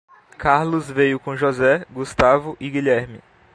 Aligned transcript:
Carlos 0.39 0.89
veio 0.89 1.19
com 1.19 1.35
José, 1.37 1.85
Gustavo 1.91 2.57
e 2.59 2.71
Guilherme. 2.71 3.21